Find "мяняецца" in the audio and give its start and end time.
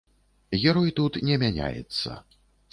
1.45-2.19